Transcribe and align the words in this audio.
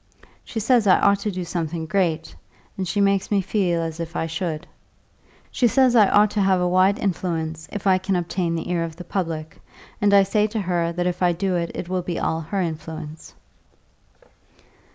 She 0.43 0.59
says 0.59 0.87
I 0.87 0.99
ought 0.99 1.19
to 1.19 1.29
do 1.31 1.45
something 1.45 1.85
great, 1.85 2.35
and 2.75 2.87
she 2.87 2.99
makes 2.99 3.29
me 3.29 3.39
feel 3.39 3.83
as 3.83 3.99
if 3.99 4.15
I 4.15 4.25
should. 4.25 4.65
She 5.51 5.67
says 5.67 5.95
I 5.95 6.09
ought 6.09 6.31
to 6.31 6.41
have 6.41 6.59
a 6.59 6.67
wide 6.67 6.97
influence, 6.97 7.69
if 7.71 7.85
I 7.85 7.99
can 7.99 8.15
obtain 8.15 8.55
the 8.55 8.71
ear 8.71 8.83
of 8.83 8.95
the 8.95 9.03
public; 9.03 9.61
and 10.01 10.11
I 10.11 10.23
say 10.23 10.47
to 10.47 10.61
her 10.61 10.91
that 10.91 11.05
if 11.05 11.21
I 11.21 11.33
do 11.33 11.55
it 11.55 11.87
will 11.87 12.01
be 12.01 12.17
all 12.17 12.41
her 12.41 12.61
influence." 12.61 13.35